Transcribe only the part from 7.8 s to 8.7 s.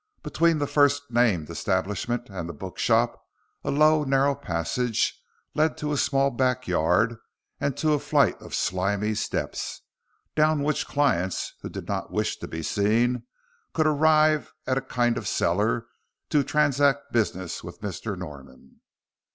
a flight of